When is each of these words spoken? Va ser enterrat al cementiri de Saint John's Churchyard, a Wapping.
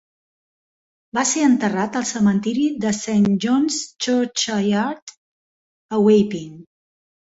Va 1.17 1.25
ser 1.31 1.43
enterrat 1.47 1.99
al 1.99 2.07
cementiri 2.11 2.65
de 2.85 2.93
Saint 3.01 3.27
John's 3.45 3.77
Churchyard, 4.07 5.15
a 5.97 6.01
Wapping. 6.09 6.57